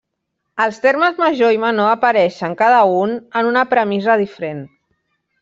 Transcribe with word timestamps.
Els 0.63 0.79
termes 0.85 1.19
major 1.23 1.53
i 1.55 1.59
menor 1.63 1.89
apareixen, 1.97 2.57
cada 2.63 2.81
un, 3.03 3.15
en 3.43 3.51
una 3.53 3.67
premissa 3.75 4.19
diferent. 4.25 4.67